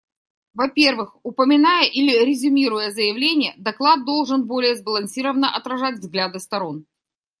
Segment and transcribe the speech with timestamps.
[0.55, 6.87] Во-первых, упоминая или резюмируя заявления, доклад должен более сбалансировано отражать взгляды сторон.